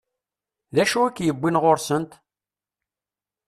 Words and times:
D 0.75 0.77
acu 0.83 0.99
i 1.07 1.09
k-yewwin 1.15 1.59
ɣur-sent? 1.61 2.11